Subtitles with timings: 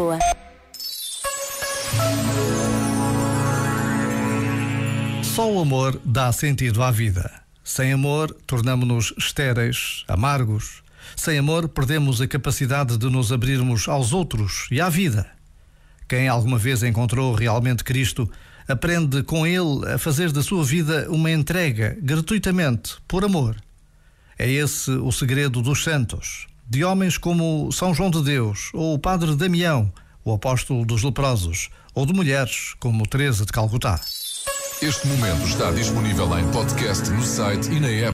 [0.00, 0.18] Lisboa.
[5.22, 7.30] Só o amor dá sentido à vida.
[7.62, 10.82] Sem amor, tornamos-nos estéreis, amargos.
[11.14, 15.26] Sem amor, perdemos a capacidade de nos abrirmos aos outros e à vida.
[16.08, 18.30] Quem alguma vez encontrou realmente Cristo
[18.66, 23.56] aprende com ele a fazer da sua vida uma entrega gratuitamente, por amor.
[24.38, 28.98] É esse o segredo dos santos, de homens como São João de Deus ou o
[28.98, 29.92] Padre Damião,
[30.24, 33.98] o apóstolo dos leprosos, ou de mulheres como Teresa de Calcutá.
[34.80, 38.08] Este momento está disponível em podcast no site e na app.